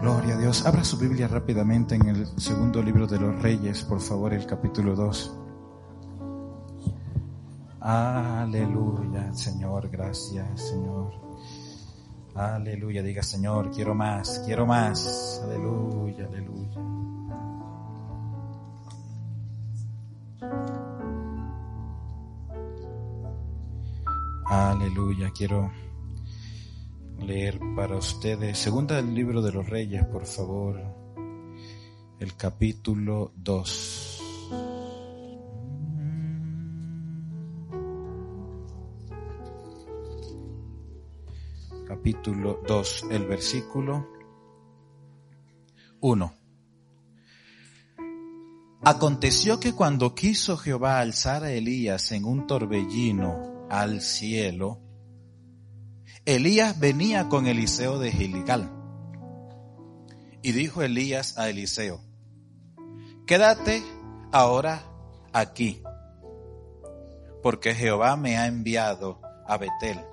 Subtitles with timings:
[0.00, 0.66] Gloria a Dios.
[0.66, 4.94] Abra su Biblia rápidamente en el segundo libro de los Reyes, por favor, el capítulo
[4.94, 5.38] 2.
[7.80, 11.12] Aleluya, Señor, gracias, Señor.
[12.34, 15.42] Aleluya, diga Señor, quiero más, quiero más.
[15.44, 16.80] Aleluya, aleluya.
[24.54, 25.72] Aleluya, quiero
[27.20, 28.58] leer para ustedes.
[28.58, 30.78] Segunda del libro de los Reyes, por favor.
[32.20, 34.22] El capítulo 2.
[41.88, 44.06] Capítulo 2, el versículo
[46.02, 46.34] 1.
[48.82, 54.80] Aconteció que cuando quiso Jehová alzar a Elías en un torbellino al cielo,
[56.26, 58.70] Elías venía con Eliseo de Gilgal.
[60.42, 62.02] Y dijo Elías a Eliseo,
[63.26, 63.82] quédate
[64.30, 64.82] ahora
[65.32, 65.82] aquí,
[67.42, 70.04] porque Jehová me ha enviado a Betel.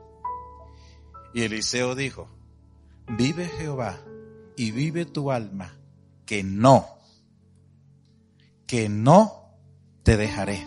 [1.33, 2.29] Y Eliseo dijo,
[3.09, 3.99] vive Jehová
[4.55, 5.77] y vive tu alma,
[6.25, 6.87] que no,
[8.65, 9.51] que no
[10.03, 10.65] te dejaré.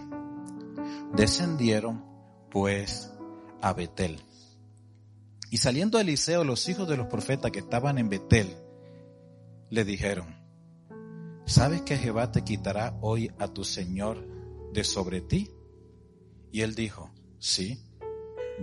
[1.14, 2.11] Descendieron
[2.52, 3.10] pues
[3.62, 4.20] a Betel.
[5.50, 8.54] Y saliendo Eliseo, los hijos de los profetas que estaban en Betel,
[9.70, 10.36] le dijeron,
[11.46, 14.26] ¿sabes que Jehová te quitará hoy a tu Señor
[14.72, 15.50] de sobre ti?
[16.50, 17.82] Y él dijo, sí,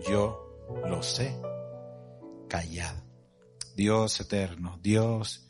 [0.08, 1.36] yo lo sé,
[2.48, 2.96] callad.
[3.76, 5.48] Dios eterno, Dios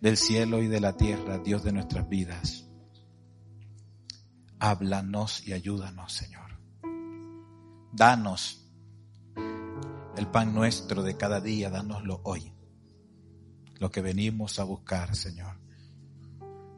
[0.00, 2.66] del cielo y de la tierra, Dios de nuestras vidas,
[4.58, 6.49] háblanos y ayúdanos, Señor.
[7.92, 8.60] Danos
[10.16, 12.52] el pan nuestro de cada día, dánoslo hoy.
[13.78, 15.56] Lo que venimos a buscar, Señor.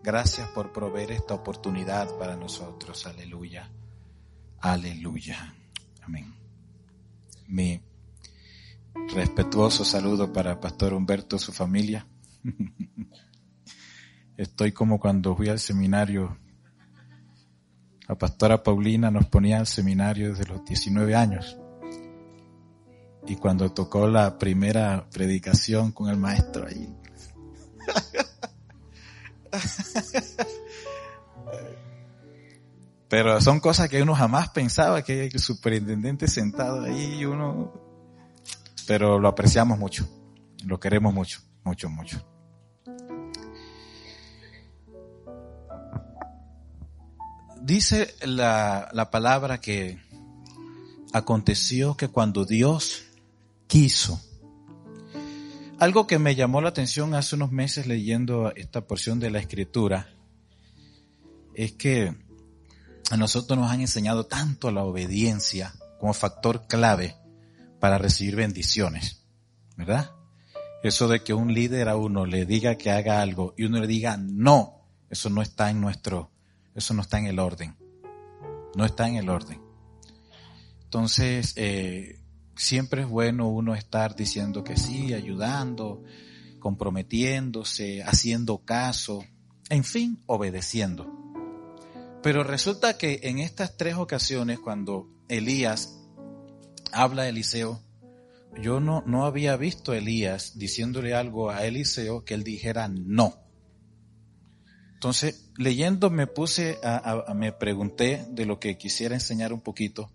[0.02, 3.06] Gracias por proveer esta oportunidad para nosotros.
[3.06, 3.70] Aleluya.
[4.60, 5.54] Aleluya.
[6.02, 6.34] Amén.
[7.48, 7.80] Mi
[9.14, 12.06] respetuoso saludo para Pastor Humberto y su familia.
[14.36, 16.38] Estoy como cuando fui al seminario.
[18.08, 21.56] La pastora Paulina nos ponía al seminario desde los 19 años.
[23.26, 26.92] Y cuando tocó la primera predicación con el maestro ahí.
[33.08, 37.70] Pero son cosas que uno jamás pensaba que el superintendente sentado ahí y uno,
[38.86, 40.08] pero lo apreciamos mucho,
[40.64, 42.31] lo queremos mucho, mucho, mucho.
[47.62, 49.98] Dice la, la palabra que
[51.12, 53.04] aconteció que cuando Dios
[53.68, 54.20] quiso.
[55.78, 60.08] Algo que me llamó la atención hace unos meses leyendo esta porción de la escritura
[61.54, 62.14] es que
[63.10, 67.16] a nosotros nos han enseñado tanto la obediencia como factor clave
[67.78, 69.22] para recibir bendiciones,
[69.76, 70.10] ¿verdad?
[70.82, 73.86] Eso de que un líder a uno le diga que haga algo y uno le
[73.86, 76.31] diga no, eso no está en nuestro,
[76.74, 77.76] eso no está en el orden,
[78.74, 79.60] no está en el orden.
[80.84, 82.20] Entonces, eh,
[82.56, 86.02] siempre es bueno uno estar diciendo que sí, ayudando,
[86.58, 89.24] comprometiéndose, haciendo caso,
[89.68, 91.10] en fin, obedeciendo.
[92.22, 95.98] Pero resulta que en estas tres ocasiones, cuando Elías
[96.92, 97.80] habla a Eliseo,
[98.60, 103.41] yo no, no había visto a Elías diciéndole algo a Eliseo que él dijera no.
[105.02, 110.12] Entonces, leyendo me puse a, me pregunté de lo que quisiera enseñar un poquito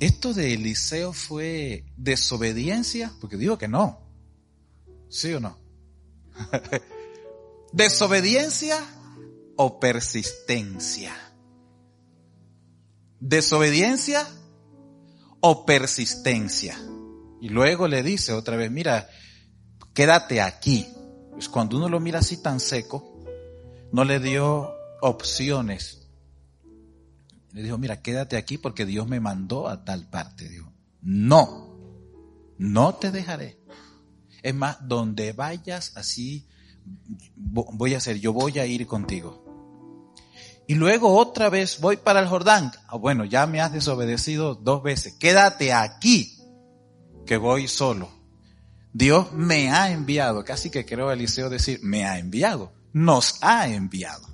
[0.00, 3.12] ¿Esto de Eliseo fue desobediencia?
[3.20, 4.00] Porque digo que no.
[5.10, 5.58] ¿Sí o no?
[7.72, 8.78] ¿Desobediencia
[9.56, 11.14] o persistencia?
[13.20, 14.26] ¿Desobediencia
[15.40, 16.78] o persistencia?
[17.40, 19.08] Y luego le dice otra vez, mira,
[19.92, 20.88] quédate aquí.
[21.34, 23.20] Pues cuando uno lo mira así tan seco,
[23.92, 26.04] no le dio opciones
[27.54, 30.48] le dijo, mira, quédate aquí porque Dios me mandó a tal parte.
[30.48, 30.72] Dijo,
[31.02, 31.78] no,
[32.58, 33.60] no te dejaré.
[34.42, 36.48] Es más, donde vayas así,
[37.36, 39.44] voy a hacer, yo voy a ir contigo.
[40.66, 42.72] Y luego otra vez voy para el Jordán.
[42.88, 45.14] Ah, bueno, ya me has desobedecido dos veces.
[45.14, 46.36] Quédate aquí,
[47.24, 48.08] que voy solo.
[48.94, 50.44] Dios me ha enviado.
[50.44, 52.72] Casi que creo Eliseo decir, me ha enviado.
[52.94, 54.26] Nos ha enviado.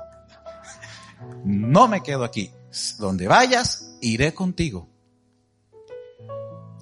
[1.45, 2.53] No me quedo aquí
[2.99, 4.89] donde vayas, iré contigo.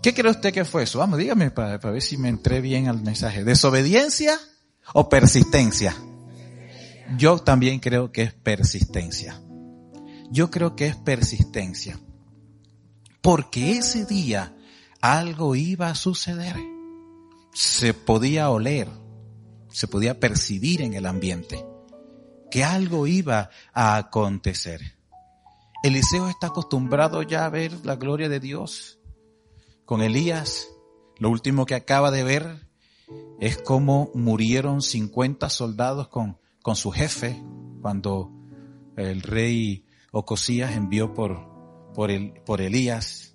[0.03, 0.99] ¿Qué cree usted que fue eso?
[0.99, 3.45] Vamos, dígame para, ver si me entré bien al mensaje.
[3.45, 4.39] ¿Desobediencia
[4.93, 5.97] o persistencia?
[7.17, 9.41] Yo también creo que es persistencia.
[10.31, 11.99] Yo creo que es persistencia.
[13.23, 14.55] Porque ese día
[15.01, 16.57] algo iba a suceder.
[17.59, 18.89] Se podía oler,
[19.69, 21.67] se podía percibir en el ambiente
[22.53, 24.97] que algo iba a acontecer.
[25.83, 29.01] Eliseo está acostumbrado ya a ver la gloria de Dios.
[29.85, 30.69] Con Elías,
[31.17, 32.69] lo último que acaba de ver
[33.41, 37.43] es cómo murieron 50 soldados con, con su jefe
[37.83, 38.31] cuando
[38.97, 43.35] el rey Ocosías envió por, por, el, por Elías.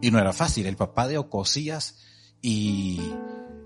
[0.00, 2.00] Y no era fácil, el papá de Ocosías
[2.42, 3.00] y,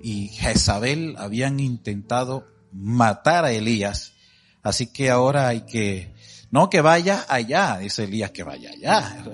[0.03, 4.15] y Jezabel habían intentado matar a Elías.
[4.63, 6.15] Así que ahora hay que,
[6.51, 9.25] no que vaya allá, dice Elías que vaya allá,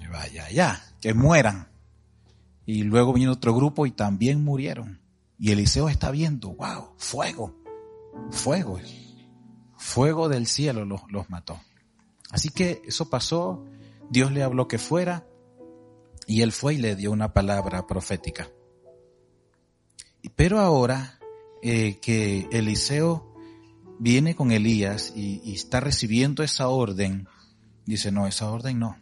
[0.00, 1.68] que vaya allá, que mueran.
[2.66, 5.00] Y luego vino otro grupo y también murieron.
[5.38, 7.56] Y Eliseo está viendo, wow, fuego,
[8.30, 8.78] fuego,
[9.76, 11.60] fuego del cielo los, los mató.
[12.30, 13.64] Así que eso pasó,
[14.10, 15.26] Dios le habló que fuera
[16.26, 18.50] y él fue y le dio una palabra profética.
[20.36, 21.18] Pero ahora
[21.62, 23.34] eh, que Eliseo
[23.98, 27.28] viene con Elías y, está recibiendo esa orden,
[27.84, 28.96] dice, no, esa orden no.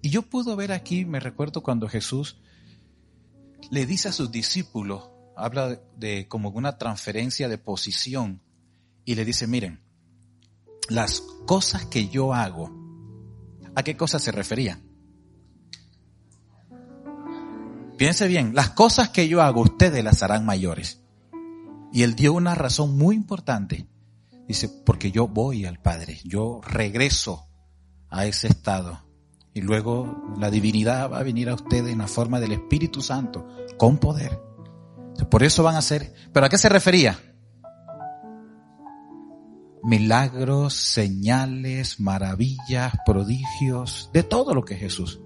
[0.00, 2.38] Y yo puedo ver aquí, me recuerdo cuando Jesús
[3.70, 8.42] le dice a sus discípulos, habla de como una transferencia de posición
[9.04, 9.80] y le dice, miren,
[10.88, 12.70] las cosas que yo hago,
[13.74, 14.80] ¿a qué cosas se refería?
[17.98, 21.02] Piense bien, las cosas que yo hago, ustedes las harán mayores.
[21.92, 23.88] Y él dio una razón muy importante.
[24.46, 27.48] Dice, porque yo voy al Padre, yo regreso
[28.08, 29.04] a ese estado.
[29.52, 33.48] Y luego la divinidad va a venir a ustedes en la forma del Espíritu Santo,
[33.76, 34.40] con poder.
[35.28, 37.18] Por eso van a ser, ¿pero a qué se refería?
[39.82, 45.20] Milagros, señales, maravillas, prodigios, de todo lo que es Jesús.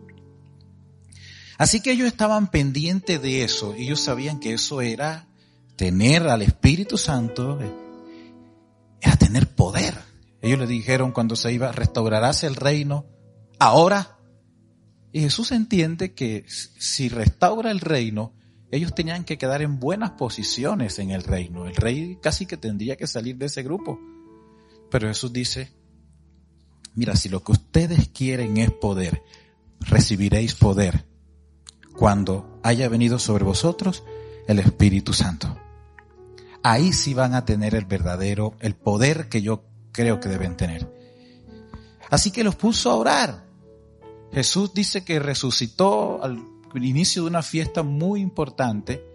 [1.62, 3.72] Así que ellos estaban pendientes de eso.
[3.74, 5.28] Ellos sabían que eso era
[5.76, 7.56] tener al Espíritu Santo,
[9.00, 9.94] era tener poder.
[10.40, 13.06] Ellos le dijeron cuando se iba, restaurarás el reino
[13.60, 14.18] ahora.
[15.12, 18.34] Y Jesús entiende que si restaura el reino,
[18.72, 21.68] ellos tenían que quedar en buenas posiciones en el reino.
[21.68, 24.00] El rey casi que tendría que salir de ese grupo.
[24.90, 25.70] Pero Jesús dice,
[26.96, 29.22] mira, si lo que ustedes quieren es poder,
[29.78, 31.11] recibiréis poder
[32.02, 34.02] cuando haya venido sobre vosotros
[34.48, 35.56] el Espíritu Santo.
[36.64, 39.62] Ahí sí van a tener el verdadero, el poder que yo
[39.92, 40.92] creo que deben tener.
[42.10, 43.46] Así que los puso a orar.
[44.32, 46.44] Jesús dice que resucitó al
[46.74, 49.06] inicio de una fiesta muy importante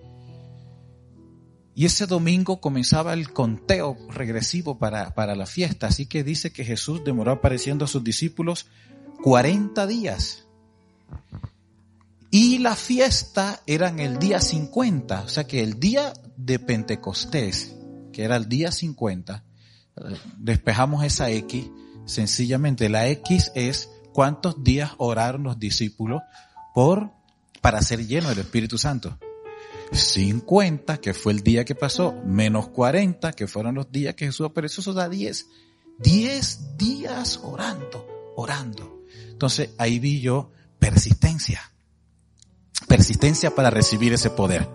[1.75, 5.88] y ese domingo comenzaba el conteo regresivo para, para la fiesta.
[5.88, 8.68] Así que dice que Jesús demoró apareciendo a sus discípulos
[9.24, 10.46] 40 días.
[12.59, 17.75] La fiesta era en el día 50, o sea que el día de Pentecostés,
[18.12, 19.44] que era el día 50,
[20.38, 21.68] despejamos esa X,
[22.06, 26.23] sencillamente la X es cuántos días oraron los discípulos
[26.73, 27.11] por,
[27.61, 29.19] para ser llenos del Espíritu Santo.
[29.92, 34.47] 50, que fue el día que pasó, menos 40, que fueron los días que Jesús
[34.47, 35.47] apareció, eso da 10.
[35.99, 39.04] 10 días orando, orando.
[39.30, 41.61] Entonces ahí vi yo persistencia
[42.87, 44.69] persistencia para recibir ese poder.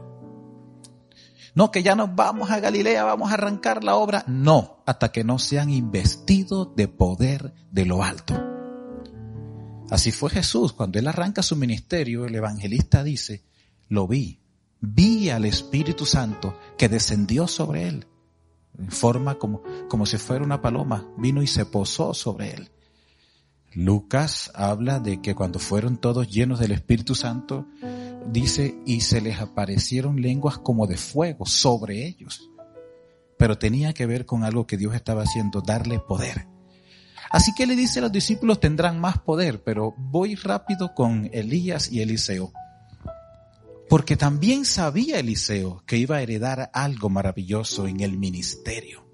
[1.55, 4.25] No, que ya nos vamos a Galilea, vamos a arrancar la obra.
[4.27, 8.35] No, hasta que no sean investidos de poder de lo alto.
[9.91, 10.73] Así fue Jesús.
[10.73, 13.45] Cuando él arranca su ministerio, el evangelista dice,
[13.89, 14.41] lo vi.
[14.81, 18.07] Vi al Espíritu Santo que descendió sobre él.
[18.79, 21.07] En forma como, como si fuera una paloma.
[21.19, 22.71] Vino y se posó sobre él.
[23.75, 27.67] Lucas habla de que cuando fueron todos llenos del Espíritu Santo,
[28.31, 32.51] dice, y se les aparecieron lenguas como de fuego sobre ellos.
[33.39, 36.47] Pero tenía que ver con algo que Dios estaba haciendo, darle poder.
[37.31, 41.91] Así que le dice a los discípulos tendrán más poder, pero voy rápido con Elías
[41.91, 42.53] y Eliseo.
[43.89, 49.07] Porque también sabía Eliseo que iba a heredar algo maravilloso en el ministerio.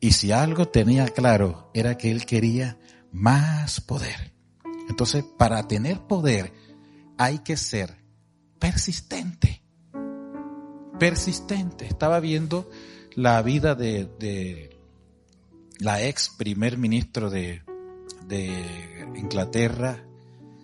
[0.00, 2.78] Y si algo tenía claro era que él quería
[3.12, 4.32] más poder.
[4.88, 6.52] Entonces, para tener poder
[7.16, 7.96] hay que ser
[8.58, 9.62] persistente.
[10.98, 11.86] Persistente.
[11.86, 12.70] Estaba viendo
[13.14, 14.76] la vida de,
[15.78, 17.62] la ex primer ministro de,
[18.26, 20.04] de Inglaterra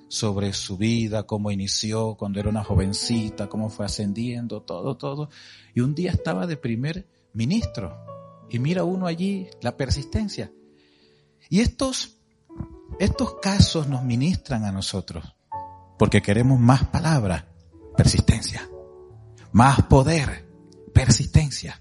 [0.09, 5.29] sobre su vida, cómo inició cuando era una jovencita, cómo fue ascendiendo, todo, todo.
[5.75, 7.97] Y un día estaba de primer ministro.
[8.49, 10.53] Y mira uno allí la persistencia.
[11.51, 12.19] Y estos,
[12.99, 15.35] estos casos nos ministran a nosotros,
[15.99, 17.49] porque queremos más palabra,
[17.97, 18.69] persistencia.
[19.53, 20.49] Más poder,
[20.93, 21.81] persistencia.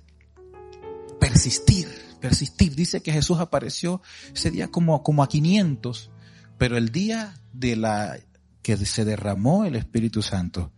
[1.19, 1.87] Persistir,
[2.19, 2.75] persistir.
[2.75, 4.01] Dice que Jesús apareció
[4.33, 6.11] ese día como, como a 500
[6.57, 8.17] pero el día de la
[8.61, 10.71] que se derramó el Espíritu Santo,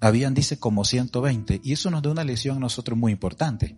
[0.00, 1.60] habían, dice, como 120.
[1.62, 3.76] Y eso nos da una lección a nosotros muy importante.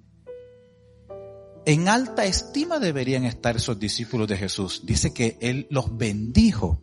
[1.66, 4.83] En alta estima deberían estar esos discípulos de Jesús.
[4.85, 6.83] Dice que Él los bendijo.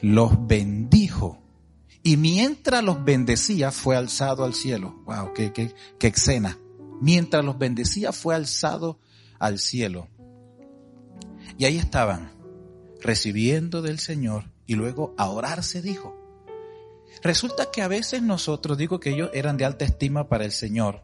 [0.00, 1.42] Los bendijo.
[2.02, 5.02] Y mientras los bendecía, fue alzado al cielo.
[5.04, 6.58] Wow, qué, qué, qué escena.
[7.00, 8.98] Mientras los bendecía, fue alzado
[9.38, 10.08] al cielo.
[11.58, 12.32] Y ahí estaban
[13.00, 16.16] recibiendo del Señor y luego a orar se dijo.
[17.22, 21.02] Resulta que a veces nosotros, digo que ellos eran de alta estima para el Señor,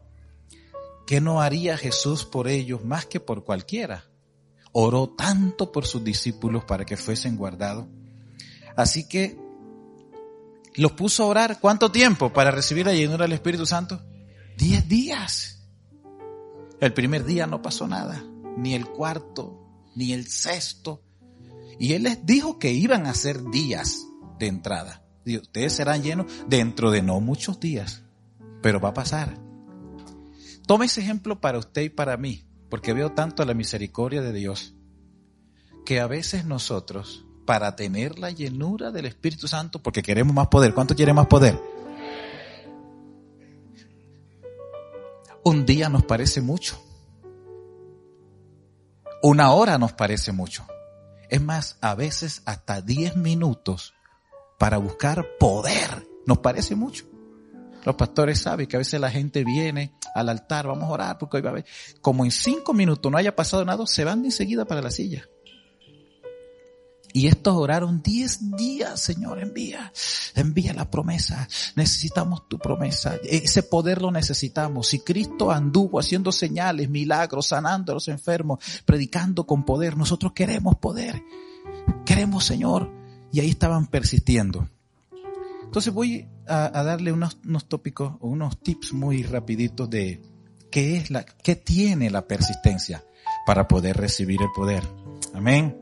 [1.05, 4.05] que no haría Jesús por ellos más que por cualquiera?
[4.71, 7.87] Oró tanto por sus discípulos para que fuesen guardados.
[8.75, 9.37] Así que
[10.75, 11.59] los puso a orar.
[11.59, 14.01] ¿Cuánto tiempo para recibir la llenura del Espíritu Santo?
[14.57, 15.63] Diez días.
[16.79, 18.23] El primer día no pasó nada,
[18.57, 19.63] ni el cuarto,
[19.95, 21.01] ni el sexto,
[21.79, 24.05] y Él les dijo que iban a ser días
[24.39, 25.03] de entrada.
[25.25, 28.03] ustedes serán llenos dentro de no muchos días,
[28.61, 29.42] pero va a pasar.
[30.65, 34.75] Tome ese ejemplo para usted y para mí, porque veo tanto la misericordia de Dios,
[35.85, 40.73] que a veces nosotros, para tener la llenura del Espíritu Santo, porque queremos más poder,
[40.73, 41.59] ¿cuánto quiere más poder?
[45.43, 46.81] Un día nos parece mucho.
[49.21, 50.65] Una hora nos parece mucho.
[51.29, 53.93] Es más, a veces hasta 10 minutos
[54.57, 56.07] para buscar poder.
[56.25, 57.05] Nos parece mucho.
[57.85, 61.37] Los pastores saben que a veces la gente viene al altar, vamos a orar porque
[61.37, 61.65] hoy va a haber.
[62.01, 65.27] Como en 5 minutos no haya pasado nada, se van de enseguida para la silla.
[67.15, 69.93] Y estos oraron diez días, Señor, envía,
[70.33, 71.47] envía la promesa.
[71.75, 73.17] Necesitamos tu promesa.
[73.23, 74.87] Ese poder lo necesitamos.
[74.87, 80.77] Si Cristo anduvo haciendo señales, milagros, sanando a los enfermos, predicando con poder, nosotros queremos
[80.77, 81.21] poder.
[82.03, 82.91] Queremos, Señor.
[83.31, 84.67] Y ahí estaban persistiendo.
[85.73, 90.21] Entonces voy a, darle unos, unos tópicos o unos tips muy rapiditos de
[90.69, 93.03] qué es la, qué tiene la persistencia
[93.47, 94.83] para poder recibir el poder.
[95.33, 95.75] Amén.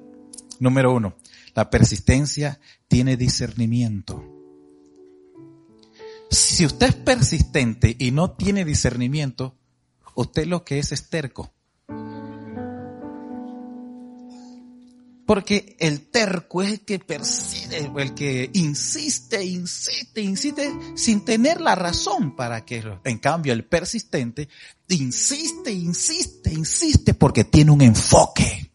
[0.62, 1.17] Número uno,
[1.55, 4.24] la persistencia tiene discernimiento.
[6.29, 9.57] Si usted es persistente y no tiene discernimiento,
[10.15, 11.51] usted lo que es esterco.
[15.31, 21.73] Porque el terco es el que persiste, el que insiste, insiste, insiste sin tener la
[21.73, 24.50] razón para que, en cambio, el persistente
[24.89, 28.71] insiste, insiste, insiste porque tiene un enfoque.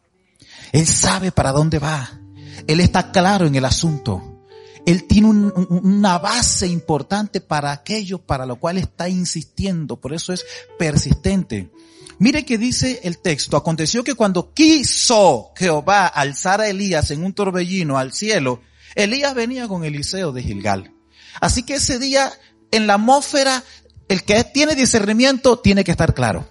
[0.73, 2.23] Él sabe para dónde va.
[2.67, 4.47] Él está claro en el asunto.
[4.87, 10.01] Él tiene una base importante para aquello para lo cual está insistiendo.
[10.01, 10.43] Por eso es
[10.79, 11.71] persistente.
[12.19, 17.35] Mire que dice el texto, aconteció que cuando quiso Jehová alzar a Elías en un
[17.35, 18.63] torbellino al cielo,
[18.95, 20.95] Elías venía con Eliseo de Gilgal.
[21.41, 22.33] Así que ese día
[22.71, 23.63] en la atmósfera,
[24.09, 26.49] el que tiene discernimiento tiene que estar claro.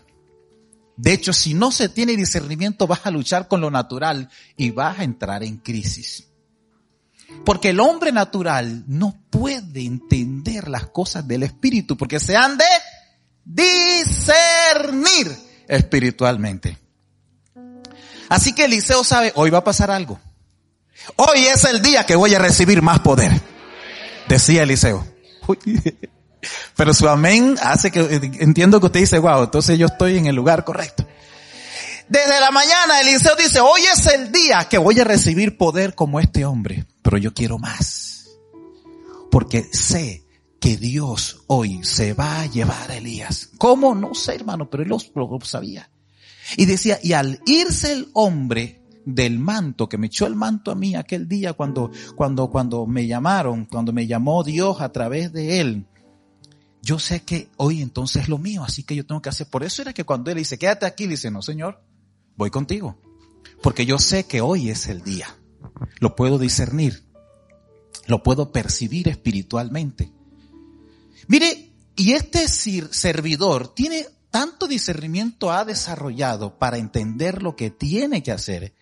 [0.97, 4.99] De hecho, si no se tiene discernimiento, vas a luchar con lo natural y vas
[4.99, 6.27] a entrar en crisis.
[7.43, 12.65] Porque el hombre natural no puede entender las cosas del espíritu porque se han de
[13.43, 15.35] discernir
[15.67, 16.77] espiritualmente.
[18.29, 20.19] Así que Eliseo sabe, hoy va a pasar algo.
[21.15, 23.31] Hoy es el día que voy a recibir más poder.
[24.27, 25.05] Decía Eliseo.
[26.75, 27.99] Pero su amén hace que
[28.39, 31.07] entiendo que usted dice, wow, entonces yo estoy en el lugar correcto.
[32.07, 36.19] Desde la mañana Eliseo dice, hoy es el día que voy a recibir poder como
[36.19, 38.27] este hombre, pero yo quiero más.
[39.31, 40.24] Porque sé
[40.59, 43.49] que Dios hoy se va a llevar a Elías.
[43.57, 43.93] ¿Cómo?
[43.95, 44.99] No sé, hermano, pero él lo,
[45.41, 45.89] sabía.
[46.57, 50.75] Y decía, y al irse el hombre del manto, que me echó el manto a
[50.75, 55.61] mí aquel día cuando, cuando, cuando me llamaron, cuando me llamó Dios a través de
[55.61, 55.85] él,
[56.81, 59.47] yo sé que hoy entonces es lo mío, así que yo tengo que hacer.
[59.47, 61.81] Por eso era que cuando él dice, quédate aquí, dice, no, Señor,
[62.35, 62.97] voy contigo.
[63.61, 65.27] Porque yo sé que hoy es el día.
[65.99, 67.03] Lo puedo discernir.
[68.07, 70.11] Lo puedo percibir espiritualmente.
[71.27, 78.33] Mire, y este servidor tiene tanto discernimiento ha desarrollado para entender lo que tiene que
[78.33, 78.73] hacer,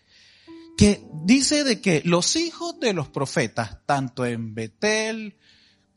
[0.75, 5.37] que dice de que los hijos de los profetas, tanto en Betel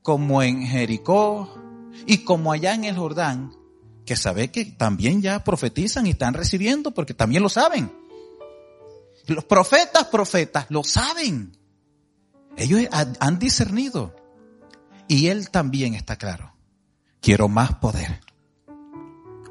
[0.03, 1.59] como en Jericó
[2.07, 3.57] y como allá en el Jordán,
[4.05, 7.91] que sabe que también ya profetizan y están recibiendo porque también lo saben.
[9.27, 11.57] Los profetas, profetas, lo saben.
[12.59, 14.15] Ellos han discernido.
[15.09, 16.55] Y él también está claro.
[17.21, 18.21] Quiero más poder.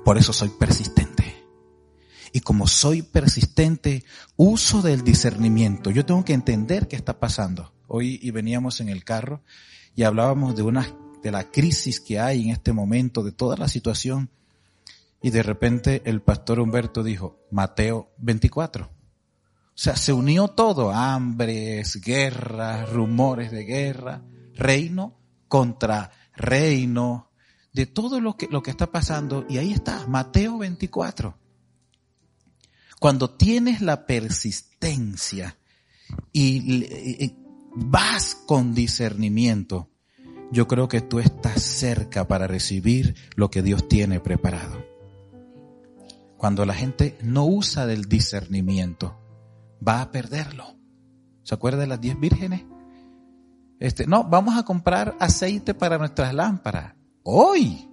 [0.03, 1.45] Por eso soy persistente.
[2.33, 4.03] Y como soy persistente,
[4.35, 5.91] uso del discernimiento.
[5.91, 7.73] Yo tengo que entender qué está pasando.
[7.87, 9.43] Hoy y veníamos en el carro
[9.95, 10.87] y hablábamos de una
[11.23, 14.29] de la crisis que hay en este momento, de toda la situación.
[15.21, 18.85] Y de repente el pastor Humberto dijo, Mateo 24.
[18.85, 24.21] O sea, se unió todo, hambres, guerras, rumores de guerra,
[24.53, 25.24] reino
[25.55, 27.31] contra reino,
[27.71, 29.45] de todo lo que, lo que está pasando.
[29.47, 31.37] Y ahí está, Mateo 24.
[32.99, 35.57] Cuando tienes la persistencia
[36.33, 37.33] y,
[37.73, 39.89] vas con discernimiento,
[40.51, 44.85] yo creo que tú estás cerca para recibir lo que Dios tiene preparado.
[46.35, 49.17] Cuando la gente no usa del discernimiento,
[49.87, 50.75] va a perderlo.
[51.43, 52.65] ¿Se acuerda de las diez vírgenes?
[53.79, 56.95] Este, no, vamos a comprar aceite para nuestras lámparas.
[57.23, 57.89] Hoy.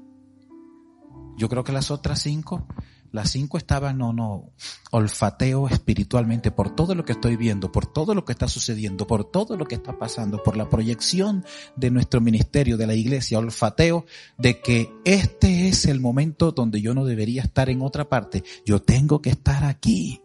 [1.36, 2.66] Yo creo que las otras cinco,
[3.10, 4.52] las cinco estaban, no, no,
[4.90, 9.24] olfateo espiritualmente por todo lo que estoy viendo, por todo lo que está sucediendo, por
[9.24, 14.04] todo lo que está pasando, por la proyección de nuestro ministerio, de la iglesia, olfateo
[14.38, 18.44] de que este es el momento donde yo no debería estar en otra parte.
[18.64, 20.20] Yo tengo que estar aquí.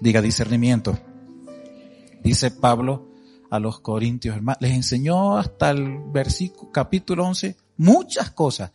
[0.00, 0.98] Diga discernimiento.
[2.22, 3.09] Dice Pablo,
[3.50, 4.62] a los corintios, hermanos.
[4.62, 8.72] Les enseñó hasta el versículo, capítulo 11, muchas cosas.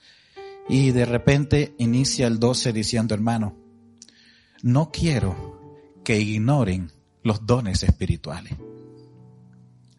[0.67, 3.55] Y de repente inicia el 12 diciendo, hermano,
[4.62, 5.55] no quiero
[6.03, 6.91] que ignoren
[7.24, 8.53] los dones espirituales.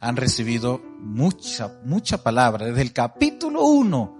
[0.00, 2.66] Han recibido mucha, mucha palabra.
[2.66, 4.16] Desde el capítulo 1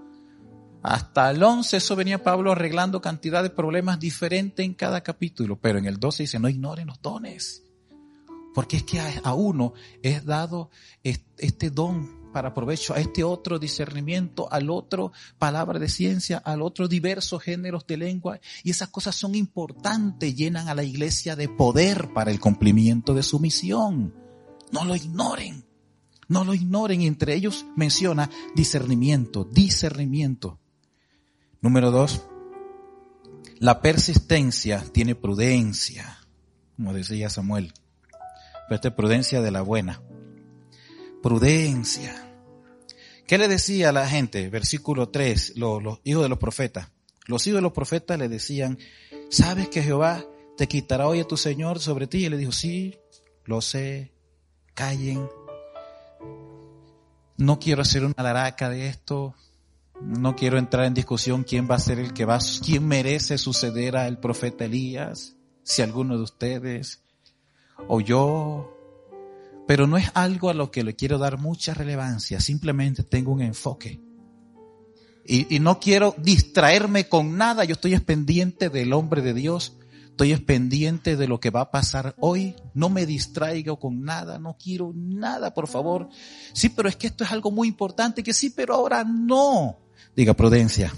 [0.83, 5.59] hasta el 11, eso venía Pablo arreglando cantidad de problemas diferentes en cada capítulo.
[5.59, 7.66] Pero en el 12 dice, no ignoren los dones.
[8.57, 10.71] Porque es que a uno es dado
[11.03, 16.87] este don para provecho, a este otro discernimiento, al otro palabra de ciencia, al otro
[16.87, 18.39] diversos géneros de lengua.
[18.63, 23.21] Y esas cosas son importantes, llenan a la iglesia de poder para el cumplimiento de
[23.21, 24.15] su misión.
[24.71, 25.63] No lo ignoren,
[26.27, 27.01] no lo ignoren.
[27.03, 30.57] Entre ellos menciona discernimiento, discernimiento.
[31.61, 32.23] Número dos,
[33.59, 36.25] la persistencia tiene prudencia,
[36.75, 37.71] como decía Samuel.
[38.67, 40.01] Pero esta prudencia de la buena.
[41.21, 42.23] Prudencia.
[43.25, 44.49] ¿Qué le decía a la gente?
[44.49, 46.91] Versículo 3, los, los hijos de los profetas.
[47.25, 48.77] Los hijos de los profetas le decían,
[49.29, 50.25] ¿sabes que Jehová
[50.55, 52.25] te quitará hoy a tu Señor sobre ti?
[52.25, 52.97] Y le dijo, sí,
[53.43, 54.13] lo sé,
[54.73, 55.27] callen.
[57.37, 59.35] No quiero hacer una laraca de esto.
[60.01, 63.97] No quiero entrar en discusión quién va a ser el que va, quién merece suceder
[63.97, 67.03] al profeta Elías, si alguno de ustedes
[67.87, 68.73] o yo,
[69.67, 73.41] pero no es algo a lo que le quiero dar mucha relevancia, simplemente tengo un
[73.41, 74.01] enfoque.
[75.29, 79.75] Y, no quiero distraerme con nada, yo estoy pendiente del hombre de Dios,
[80.09, 84.55] estoy pendiente de lo que va a pasar hoy, no me distraigo con nada, no
[84.57, 86.07] quiero nada, por favor.
[86.53, 89.79] Sí, pero es que esto es algo muy importante, que sí, pero ahora no.
[90.15, 90.93] Diga prudencia.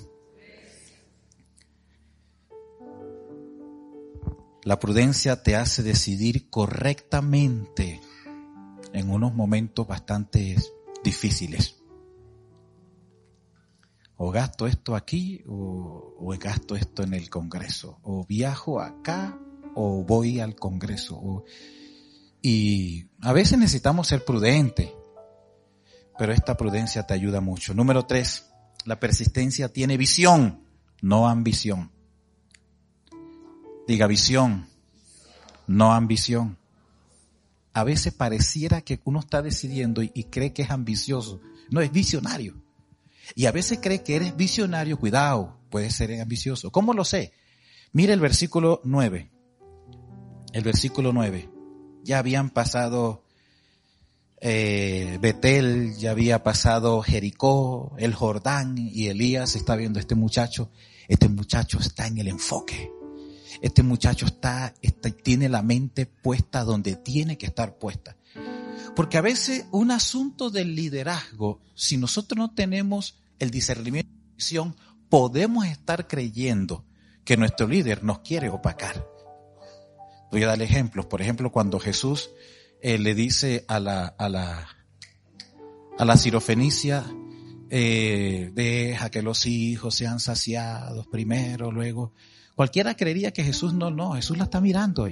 [4.63, 8.01] La prudencia te hace decidir correctamente
[8.93, 10.57] en unos momentos bastante
[11.03, 11.77] difíciles.
[14.17, 17.99] O gasto esto aquí o, gasto esto en el Congreso.
[18.03, 19.39] O viajo acá
[19.75, 21.45] o voy al Congreso.
[22.41, 24.91] y a veces necesitamos ser prudentes,
[26.17, 27.73] pero esta prudencia te ayuda mucho.
[27.73, 28.51] Número tres,
[28.85, 30.65] la persistencia tiene visión,
[31.01, 31.91] no ambición.
[33.89, 34.67] Diga visión,
[35.65, 36.59] no ambición.
[37.73, 41.41] A veces pareciera que uno está decidiendo y, cree que es ambicioso.
[41.71, 42.53] No, es visionario.
[43.33, 46.71] Y a veces cree que eres visionario, cuidado, puede ser ambicioso.
[46.71, 47.33] ¿Cómo lo sé?
[47.91, 49.31] Mire el versículo 9.
[50.53, 51.49] El versículo 9.
[52.03, 53.23] Ya habían pasado
[54.39, 60.69] eh, Betel, ya había pasado Jericó, el Jordán y Elías está viendo este muchacho.
[61.07, 62.98] Este muchacho está en el enfoque
[63.61, 64.73] este muchacho está,
[65.23, 68.15] tiene la mente puesta donde tiene que estar puesta.
[68.95, 74.75] Porque a veces un asunto del liderazgo, si nosotros no tenemos el discernimiento de visión,
[75.09, 76.85] podemos estar creyendo
[77.23, 79.05] que nuestro líder nos quiere opacar.
[80.31, 81.05] Voy a dar ejemplos.
[81.05, 82.29] Por ejemplo, cuando Jesús
[82.81, 84.67] eh, le dice a la, a la,
[85.97, 87.05] a la sirofenicia,
[87.69, 92.13] eh, deja que los hijos sean saciados primero, luego.
[92.59, 95.07] Cualquiera creería que Jesús no, no, Jesús la está mirando.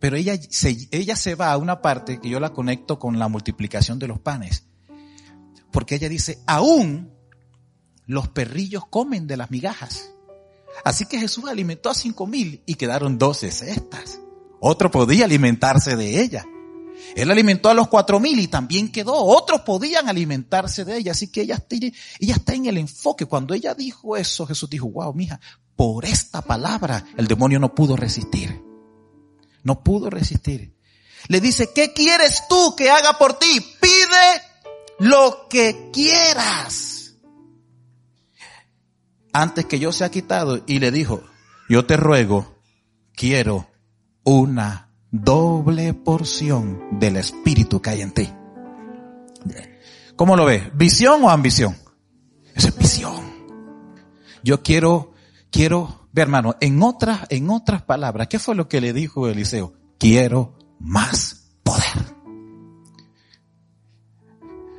[0.00, 3.28] Pero ella se, ella se va a una parte que yo la conecto con la
[3.28, 4.66] multiplicación de los panes.
[5.70, 7.12] Porque ella dice, aún
[8.04, 10.10] los perrillos comen de las migajas.
[10.84, 14.20] Así que Jesús alimentó a cinco mil y quedaron doce cestas.
[14.58, 16.44] Otro podía alimentarse de ella.
[17.14, 19.14] Él alimentó a los cuatro mil y también quedó.
[19.14, 21.12] Otros podían alimentarse de ella.
[21.12, 21.62] Así que ella,
[22.18, 23.26] está en el enfoque.
[23.26, 25.40] Cuando ella dijo eso, Jesús dijo, wow, mija,
[25.76, 28.62] por esta palabra el demonio no pudo resistir.
[29.62, 30.74] No pudo resistir.
[31.28, 33.60] Le dice, ¿qué quieres tú que haga por ti?
[33.80, 34.42] Pide
[34.98, 37.14] lo que quieras.
[39.32, 40.62] Antes que yo sea quitado.
[40.66, 41.22] Y le dijo,
[41.68, 42.58] yo te ruego,
[43.14, 43.70] quiero
[44.24, 48.32] una doble porción del espíritu que hay en ti.
[50.16, 50.64] ¿Cómo lo ves?
[50.74, 51.76] ¿Visión o ambición?
[52.54, 53.30] Eso es visión.
[54.42, 55.12] Yo quiero,
[55.50, 59.72] quiero, ve hermano, en otras, en otras palabras, ¿qué fue lo que le dijo Eliseo?
[59.98, 62.16] Quiero más poder.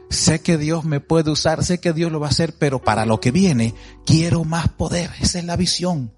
[0.10, 3.06] Sé que Dios me puede usar, sé que Dios lo va a hacer, pero para
[3.06, 3.74] lo que viene,
[4.06, 5.10] quiero más poder.
[5.22, 6.14] Esa es la visión.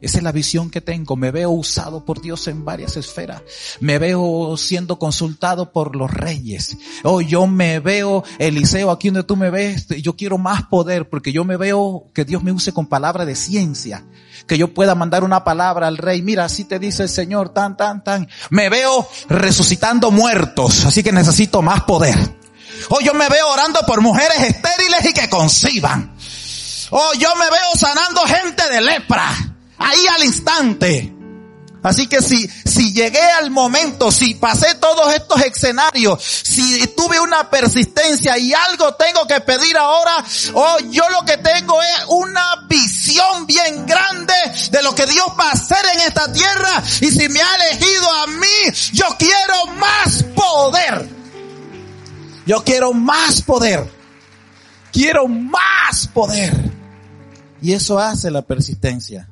[0.00, 1.14] Esa es la visión que tengo.
[1.14, 3.42] Me veo usado por Dios en varias esferas.
[3.80, 6.76] Me veo siendo consultado por los reyes.
[7.04, 11.32] Oh, yo me veo, Eliseo, aquí donde tú me ves, yo quiero más poder porque
[11.32, 14.04] yo me veo que Dios me use con palabra de ciencia.
[14.46, 16.22] Que yo pueda mandar una palabra al rey.
[16.22, 18.28] Mira, así te dice el Señor, tan, tan, tan.
[18.48, 20.86] Me veo resucitando muertos.
[20.86, 22.16] Así que necesito más poder.
[22.88, 26.14] Oh, yo me veo orando por mujeres estériles y que conciban.
[26.90, 31.14] Oh, yo me veo sanando gente de lepra ahí al instante.
[31.82, 37.48] Así que si, si llegué al momento, si pasé todos estos escenarios, si tuve una
[37.48, 43.46] persistencia y algo tengo que pedir ahora, oh, yo lo que tengo es una visión
[43.46, 44.34] bien grande
[44.70, 46.82] de lo que Dios va a hacer en esta tierra.
[47.00, 51.08] Y si me ha elegido a mí, yo quiero más poder.
[52.44, 53.88] Yo quiero más poder.
[54.92, 56.52] Quiero más poder.
[57.62, 59.29] Y eso hace la persistencia.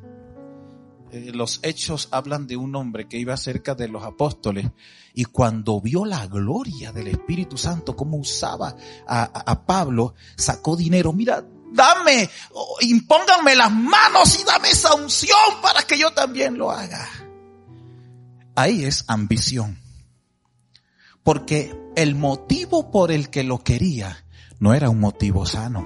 [1.10, 4.66] Eh, los hechos hablan de un hombre que iba cerca de los apóstoles
[5.14, 11.12] y cuando vio la gloria del Espíritu Santo, cómo usaba a, Pablo, sacó dinero.
[11.12, 12.28] Mira, dame,
[12.82, 17.08] impónganme las manos y dame esa unción para que yo también lo haga.
[18.54, 19.78] Ahí es ambición.
[21.22, 24.24] Porque el motivo por el que lo quería
[24.60, 25.84] no era un motivo sano,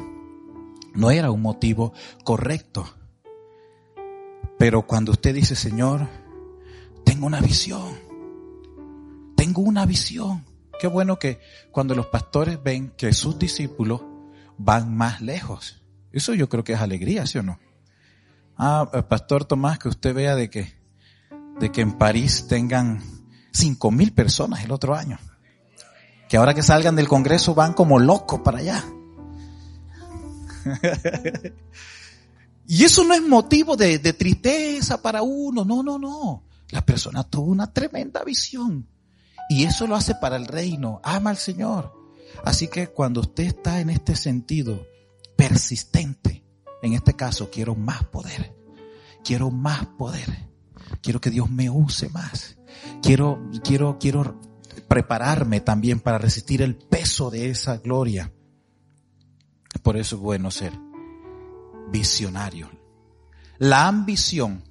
[0.94, 1.92] no era un motivo
[2.24, 2.92] correcto
[4.62, 6.06] pero cuando usted dice, Señor,
[7.04, 7.98] tengo una visión,
[9.34, 10.44] tengo una visión.
[10.78, 11.40] Qué bueno que
[11.72, 14.02] cuando los pastores ven que sus discípulos
[14.58, 15.82] van más lejos.
[16.12, 17.58] Eso yo creo que es alegría, ¿sí o no?
[18.56, 20.72] Ah, eh, Pastor Tomás, que usted vea de que,
[21.58, 23.02] de que en París tengan
[23.50, 25.18] cinco mil personas el otro año.
[26.28, 28.84] Que ahora que salgan del Congreso van como locos para allá.
[32.66, 36.44] Y eso no es motivo de, tristeza para uno, no, no, no.
[36.70, 38.88] La persona tuvo una tremenda visión.
[39.48, 41.92] Y eso lo hace para el reino, ama al Señor.
[42.44, 44.86] Así que cuando usted está en este sentido
[45.36, 46.44] persistente,
[46.82, 48.54] en este caso quiero más poder,
[49.22, 50.48] quiero más poder,
[51.02, 52.56] quiero que Dios me use más,
[53.02, 54.40] quiero, quiero, quiero
[54.88, 58.32] prepararme también para resistir el peso de esa gloria.
[59.82, 60.72] Por eso es bueno ser
[61.92, 62.70] visionario.
[63.58, 64.64] La ambición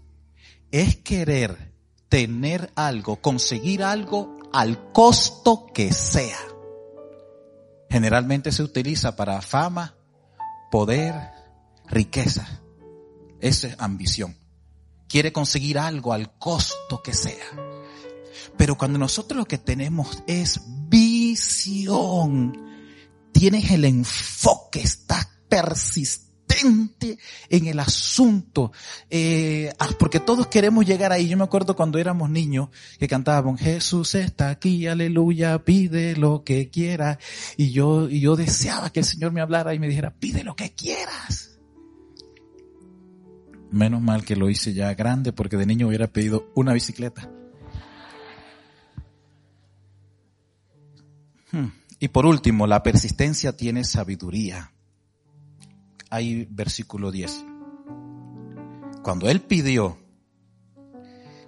[0.72, 1.72] es querer
[2.10, 6.40] tener algo, conseguir algo al costo que sea.
[7.90, 9.96] Generalmente se utiliza para fama,
[10.72, 11.16] poder,
[11.88, 12.62] riqueza.
[13.40, 14.36] Esa es ambición.
[15.08, 17.46] Quiere conseguir algo al costo que sea.
[18.58, 22.58] Pero cuando nosotros lo que tenemos es visión,
[23.32, 26.31] tienes el enfoque, estás persistente
[27.50, 28.72] en el asunto,
[29.10, 31.28] eh, porque todos queremos llegar ahí.
[31.28, 36.70] Yo me acuerdo cuando éramos niños que cantábamos, Jesús está aquí, aleluya, pide lo que
[36.70, 37.20] quiera.
[37.58, 40.56] Y yo, y yo deseaba que el Señor me hablara y me dijera, pide lo
[40.56, 41.60] que quieras.
[43.72, 47.30] Menos mal que lo hice ya grande porque de niño hubiera pedido una bicicleta.
[51.52, 51.68] Hmm.
[52.00, 54.72] Y por último, la persistencia tiene sabiduría
[56.12, 57.46] ahí versículo 10.
[59.02, 59.98] Cuando él pidió,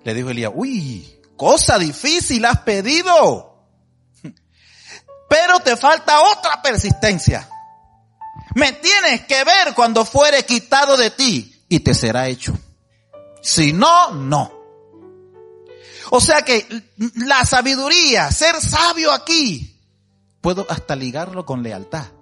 [0.04, 3.68] le dijo Elías, uy, cosa difícil has pedido.
[5.30, 7.48] pero te falta otra persistencia.
[8.56, 12.58] Me tienes que ver cuando fuere quitado de ti y te será hecho.
[13.42, 14.52] Si no, no.
[16.12, 16.66] O sea que
[17.16, 19.82] la sabiduría, ser sabio aquí,
[20.42, 22.13] puedo hasta ligarlo con lealtad.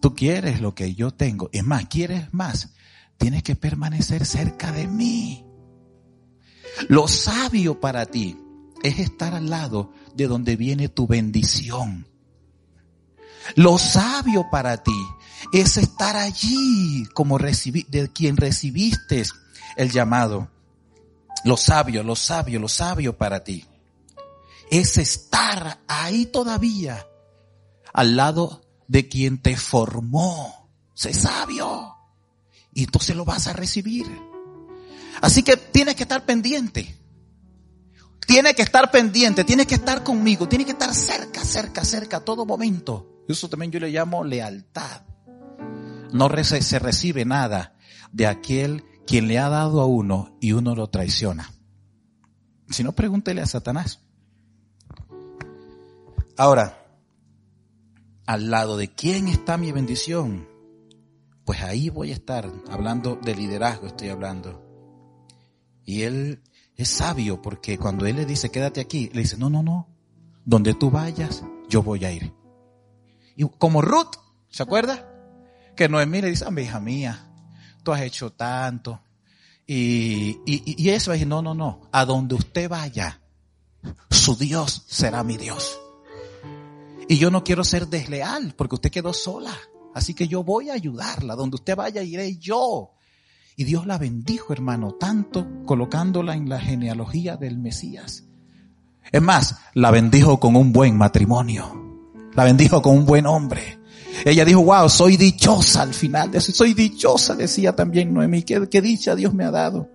[0.00, 1.50] Tú quieres lo que yo tengo.
[1.52, 2.70] Es más, quieres más.
[3.16, 5.44] Tienes que permanecer cerca de mí.
[6.88, 8.36] Lo sabio para ti
[8.82, 12.06] es estar al lado de donde viene tu bendición.
[13.56, 15.00] Lo sabio para ti
[15.52, 19.24] es estar allí como de quien recibiste
[19.76, 20.50] el llamado.
[21.44, 23.64] Lo sabio, lo sabio, lo sabio para ti
[24.70, 27.06] es estar ahí todavía
[27.92, 30.68] al lado de quien te formó.
[30.94, 31.94] Sé sabio.
[32.72, 34.06] Y entonces lo vas a recibir.
[35.20, 36.96] Así que tienes que estar pendiente.
[38.26, 42.24] Tienes que estar pendiente, tienes que estar conmigo, tienes que estar cerca, cerca, cerca a
[42.24, 43.24] todo momento.
[43.26, 45.02] Eso también yo le llamo lealtad.
[46.12, 47.74] No se recibe nada
[48.12, 51.50] de aquel quien le ha dado a uno y uno lo traiciona.
[52.68, 54.00] Si no, pregúntele a Satanás.
[56.36, 56.77] Ahora,
[58.28, 60.46] al lado de quién está mi bendición,
[61.46, 64.62] pues ahí voy a estar, hablando de liderazgo estoy hablando.
[65.86, 66.42] Y él
[66.76, 69.88] es sabio porque cuando él le dice, quédate aquí, le dice, no, no, no,
[70.44, 72.34] donde tú vayas, yo voy a ir.
[73.34, 74.16] Y como Ruth,
[74.50, 75.10] ¿se acuerda?
[75.74, 77.32] Que Noemí le dice, ah, hija mía,
[77.82, 79.00] tú has hecho tanto.
[79.66, 83.22] Y, y, y eso es, no, no, no, a donde usted vaya,
[84.10, 85.80] su Dios será mi Dios.
[87.08, 89.56] Y yo no quiero ser desleal porque usted quedó sola.
[89.94, 91.34] Así que yo voy a ayudarla.
[91.34, 92.92] Donde usted vaya, iré yo.
[93.56, 98.24] Y Dios la bendijo, hermano, tanto colocándola en la genealogía del Mesías.
[99.10, 102.06] Es más, la bendijo con un buen matrimonio.
[102.34, 103.78] La bendijo con un buen hombre.
[104.24, 106.52] Ella dijo, wow, soy dichosa al final de eso.
[106.52, 108.42] Soy dichosa, decía también Noemí.
[108.42, 109.88] ¿Qué, qué dicha Dios me ha dado.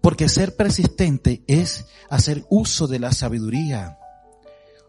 [0.00, 3.98] Porque ser persistente es hacer uso de la sabiduría.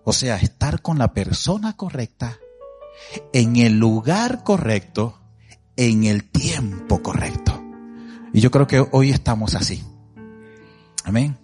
[0.10, 2.40] O sea, estar con la persona correcta
[3.34, 5.20] en el lugar correcto,
[5.76, 7.62] en el tiempo correcto.
[8.32, 9.84] Y yo creo que hoy estamos así.
[11.04, 11.38] Amén.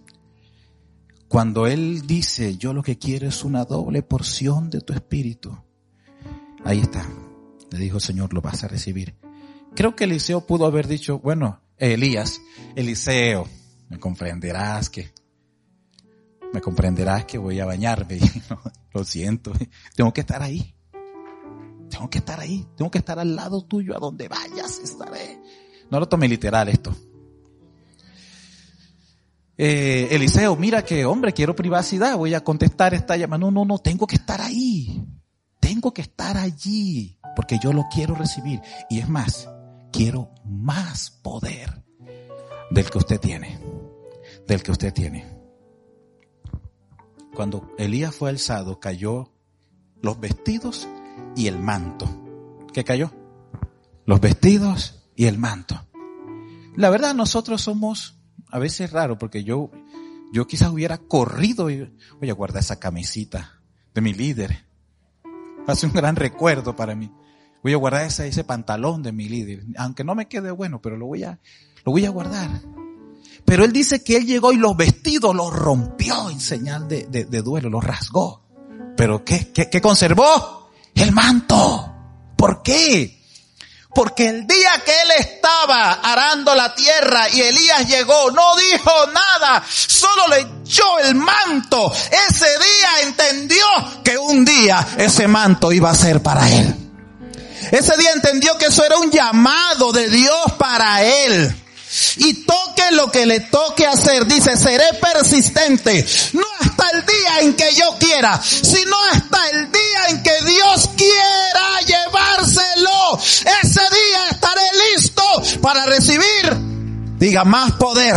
[1.27, 5.61] Cuando Él dice, yo lo que quiero es una doble porción de tu espíritu,
[6.63, 7.05] ahí está.
[7.69, 9.13] Le dijo, Señor, lo vas a recibir.
[9.75, 12.39] Creo que Eliseo pudo haber dicho, bueno, Elías,
[12.77, 13.45] Eliseo,
[13.89, 15.12] me comprenderás que,
[16.53, 18.19] me comprenderás que voy a bañarme.
[18.93, 19.51] lo siento,
[19.95, 20.73] tengo que estar ahí.
[21.89, 25.39] Tengo que estar ahí, tengo que estar al lado tuyo, a donde vayas estaré.
[25.91, 26.95] No lo tome literal esto.
[29.55, 33.39] Eh, Eliseo, mira que hombre, quiero privacidad, voy a contestar esta llamada.
[33.39, 35.05] No, no, no, tengo que estar ahí.
[35.59, 38.59] Tengo que estar allí, porque yo lo quiero recibir.
[38.89, 39.47] Y es más,
[39.91, 41.83] quiero más poder
[42.71, 43.59] del que usted tiene.
[44.47, 45.32] Del que usted tiene.
[47.33, 49.31] Cuando Elías fue alzado, cayó
[50.01, 50.87] los vestidos
[51.35, 52.07] y el manto.
[52.73, 53.11] ¿Qué cayó?
[54.05, 55.87] Los vestidos y el manto.
[56.75, 58.19] La verdad, nosotros somos
[58.51, 59.71] a veces raro porque yo,
[60.31, 63.61] yo quizás hubiera corrido y voy a guardar esa camisita
[63.93, 64.65] de mi líder.
[65.65, 67.11] Hace un gran recuerdo para mí.
[67.63, 69.63] Voy a guardar ese, ese pantalón de mi líder.
[69.77, 71.39] Aunque no me quede bueno, pero lo voy a,
[71.85, 72.61] lo voy a guardar.
[73.45, 77.69] Pero él dice que él llegó y los vestidos los rompió en señal de, duelo,
[77.69, 78.41] los rasgó.
[78.95, 80.63] Pero ¿qué, qué, qué conservó?
[80.95, 81.89] el manto.
[82.35, 83.21] ¿Por qué?
[83.93, 89.63] Porque el día que él estaba arando la tierra y Elías llegó, no dijo nada,
[89.69, 91.91] solo le echó el manto.
[92.29, 93.65] Ese día entendió
[94.03, 96.75] que un día ese manto iba a ser para él.
[97.71, 101.62] Ese día entendió que eso era un llamado de Dios para él
[102.17, 104.25] y toque lo que le toque hacer.
[104.25, 106.05] Dice, seré persistente.
[106.33, 110.89] No hasta el día en que yo quiera, sino hasta el día en que Dios
[110.95, 113.17] quiera llevárselo.
[113.61, 114.61] Ese día estaré
[114.95, 115.23] listo
[115.61, 116.57] para recibir,
[117.17, 118.15] diga, más poder.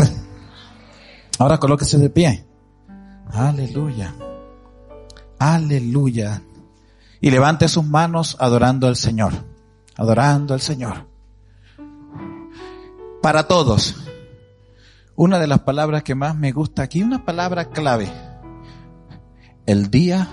[1.39, 2.47] Ahora colóquese de pie.
[3.33, 4.15] Aleluya.
[5.39, 6.43] Aleluya.
[7.21, 9.33] Y levante sus manos adorando al Señor.
[9.97, 11.16] Adorando al Señor
[13.27, 13.97] para todos.
[15.17, 18.09] Una de las palabras que más me gusta aquí, una palabra clave.
[19.67, 20.29] El día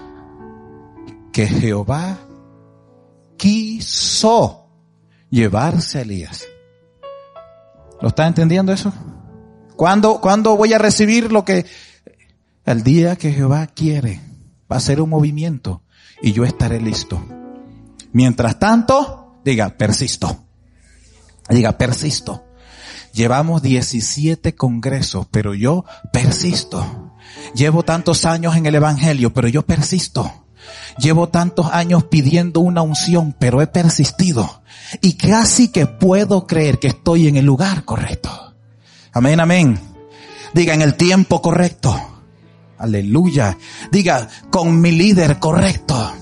[1.31, 2.19] que Jehová
[3.35, 4.69] quiso
[5.31, 6.45] llevarse a Elías.
[7.99, 8.93] ¿Lo está entendiendo eso?
[9.75, 11.65] ¿Cuándo, ¿Cuándo voy a recibir lo que...
[12.63, 14.21] El día que Jehová quiere.
[14.71, 15.81] Va a ser un movimiento.
[16.21, 17.25] y yo estaré listo.
[18.11, 20.45] Mientras tanto, diga, persisto.
[21.49, 22.52] Diga, persisto.
[23.13, 27.13] Llevamos 17 congresos, pero yo persisto.
[27.53, 30.45] Llevo tantos años en el Evangelio, pero yo persisto.
[30.97, 34.63] Llevo tantos años pidiendo una unción, pero he persistido.
[35.01, 38.55] Y casi que puedo creer que estoy en el lugar correcto.
[39.11, 39.79] Amén, amén.
[40.53, 41.95] Diga, en el tiempo correcto.
[42.79, 43.57] Aleluya.
[43.91, 46.12] Diga, con mi líder correcto.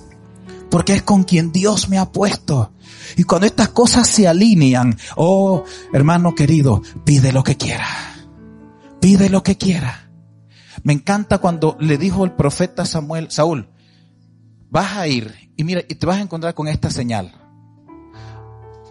[0.72, 2.72] Porque es con quien Dios me ha puesto.
[3.18, 7.86] Y cuando estas cosas se alinean, oh hermano querido, pide lo que quiera.
[9.00, 10.10] Pide lo que quiera.
[10.84, 13.70] Me encanta cuando le dijo el profeta Samuel, Saúl,
[14.70, 17.34] vas a ir y mira, y te vas a encontrar con esta señal.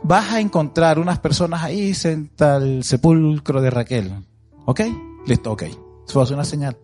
[0.02, 4.24] Vas a encontrar unas personas ahí senta al sepulcro de Raquel.
[4.66, 4.82] ¿Ok?
[5.26, 5.64] Listo, ok.
[6.06, 6.76] Eso es una señal.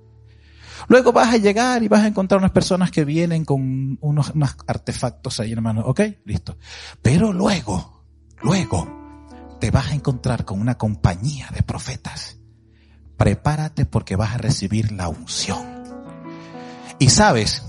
[0.89, 4.57] Luego vas a llegar y vas a encontrar unas personas que vienen con unos, unos
[4.67, 5.83] artefactos ahí, hermano.
[5.87, 6.01] ¿Ok?
[6.25, 6.59] Listo.
[7.03, 8.05] Pero luego,
[8.43, 12.39] luego, te vas a encontrar con una compañía de profetas.
[13.17, 15.85] Prepárate porque vas a recibir la unción.
[16.99, 17.63] Y sabes,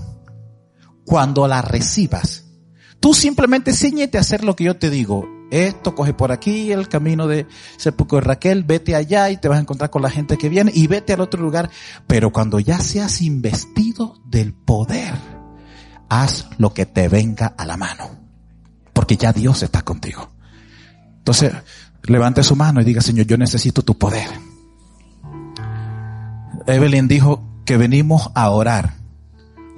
[1.04, 2.44] cuando la recibas,
[3.00, 5.37] tú simplemente ciñete a hacer lo que yo te digo.
[5.50, 9.58] Esto, coge por aquí el camino de Sepulcro de Raquel, vete allá y te vas
[9.58, 11.70] a encontrar con la gente que viene y vete al otro lugar.
[12.06, 15.14] Pero cuando ya seas investido del poder,
[16.08, 18.10] haz lo que te venga a la mano.
[18.92, 20.30] Porque ya Dios está contigo.
[21.18, 21.52] Entonces,
[22.02, 24.28] levante su mano y diga, Señor, yo necesito tu poder.
[26.66, 28.98] Evelyn dijo que venimos a orar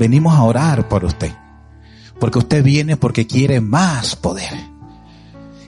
[0.01, 1.31] venimos a orar por usted.
[2.19, 4.70] Porque usted viene porque quiere más poder.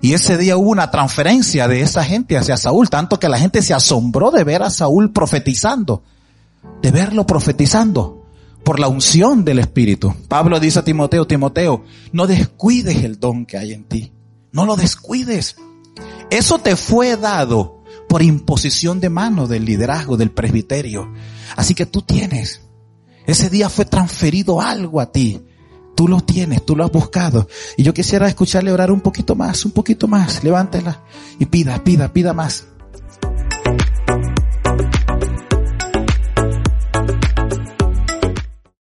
[0.02, 3.62] Y ese día hubo una transferencia de esa gente hacia Saúl, tanto que la gente
[3.62, 6.02] se asombró de ver a Saúl profetizando,
[6.82, 8.26] de verlo profetizando
[8.64, 10.14] por la unción del Espíritu.
[10.28, 14.12] Pablo dice a Timoteo, Timoteo, no descuides el don que hay en ti,
[14.50, 15.56] no lo descuides.
[16.30, 21.12] Eso te fue dado por imposición de mano del liderazgo, del presbiterio.
[21.56, 22.60] Así que tú tienes
[23.26, 25.42] ese día fue transferido algo a ti.
[25.94, 27.48] Tú lo tienes, tú lo has buscado.
[27.76, 30.42] Y yo quisiera escucharle orar un poquito más, un poquito más.
[30.42, 31.02] Levántela
[31.38, 32.66] y pida, pida, pida más.